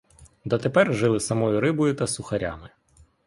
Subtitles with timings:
[0.45, 2.69] Дотепер жили самою рибою та сухарями.